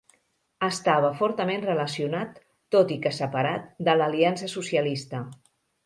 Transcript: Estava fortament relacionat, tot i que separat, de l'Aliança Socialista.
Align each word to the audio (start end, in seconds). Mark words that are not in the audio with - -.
Estava 0.67 1.11
fortament 1.19 1.67
relacionat, 1.67 2.41
tot 2.77 2.97
i 2.99 2.99
que 3.07 3.15
separat, 3.21 3.71
de 3.89 3.99
l'Aliança 4.01 4.55
Socialista. 4.59 5.27